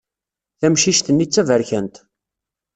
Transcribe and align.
Tamcict-nni 0.59 1.25
d 1.27 1.29
taberkant. 1.31 1.95